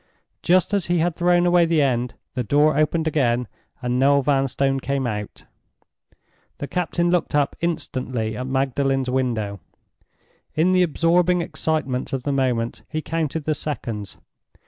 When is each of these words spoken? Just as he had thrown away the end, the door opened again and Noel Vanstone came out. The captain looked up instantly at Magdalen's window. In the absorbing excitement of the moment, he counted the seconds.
Just 0.41 0.73
as 0.73 0.87
he 0.87 0.97
had 0.97 1.15
thrown 1.15 1.45
away 1.45 1.63
the 1.65 1.79
end, 1.79 2.15
the 2.33 2.43
door 2.43 2.75
opened 2.75 3.07
again 3.07 3.47
and 3.83 3.99
Noel 3.99 4.23
Vanstone 4.23 4.79
came 4.79 5.05
out. 5.05 5.45
The 6.57 6.65
captain 6.67 7.11
looked 7.11 7.35
up 7.35 7.55
instantly 7.61 8.35
at 8.35 8.47
Magdalen's 8.47 9.11
window. 9.11 9.59
In 10.55 10.71
the 10.71 10.81
absorbing 10.81 11.41
excitement 11.41 12.13
of 12.13 12.23
the 12.23 12.33
moment, 12.33 12.81
he 12.89 13.03
counted 13.03 13.43
the 13.43 13.53
seconds. 13.53 14.17